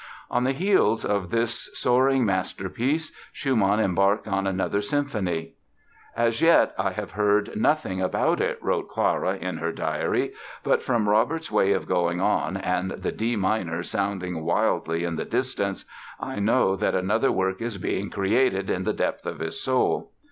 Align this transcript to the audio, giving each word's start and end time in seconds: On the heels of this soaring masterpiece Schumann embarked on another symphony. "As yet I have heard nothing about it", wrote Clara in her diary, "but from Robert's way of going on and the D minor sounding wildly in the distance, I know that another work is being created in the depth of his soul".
On 0.31 0.45
the 0.45 0.51
heels 0.51 1.05
of 1.05 1.29
this 1.29 1.69
soaring 1.77 2.25
masterpiece 2.25 3.11
Schumann 3.31 3.79
embarked 3.79 4.27
on 4.27 4.47
another 4.47 4.81
symphony. 4.81 5.53
"As 6.17 6.41
yet 6.41 6.73
I 6.75 6.89
have 6.93 7.11
heard 7.11 7.55
nothing 7.55 8.01
about 8.01 8.41
it", 8.41 8.57
wrote 8.63 8.89
Clara 8.89 9.35
in 9.35 9.57
her 9.57 9.71
diary, 9.71 10.33
"but 10.63 10.81
from 10.81 11.07
Robert's 11.07 11.51
way 11.51 11.71
of 11.73 11.87
going 11.87 12.19
on 12.19 12.57
and 12.57 12.89
the 12.89 13.11
D 13.11 13.35
minor 13.35 13.83
sounding 13.83 14.43
wildly 14.43 15.03
in 15.03 15.17
the 15.17 15.23
distance, 15.25 15.85
I 16.19 16.39
know 16.39 16.75
that 16.75 16.95
another 16.95 17.31
work 17.31 17.61
is 17.61 17.77
being 17.77 18.09
created 18.09 18.71
in 18.71 18.85
the 18.85 18.93
depth 18.93 19.27
of 19.27 19.37
his 19.37 19.61
soul". 19.61 20.09